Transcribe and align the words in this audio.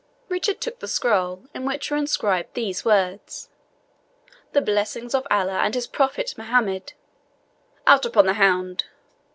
Richard 0.29 0.59
took 0.59 0.81
a 0.81 0.87
scroll, 0.87 1.43
in 1.53 1.63
which 1.63 1.91
were 1.91 1.97
inscribed 1.97 2.55
these 2.55 2.83
words: 2.83 3.49
The 4.51 4.59
blessing 4.59 5.11
of 5.13 5.27
Allah 5.29 5.59
and 5.59 5.75
his 5.75 5.85
Prophet 5.85 6.33
Mohammed 6.39 6.93
["Out 7.85 8.07
upon 8.07 8.25
the 8.25 8.33
hound!" 8.33 8.85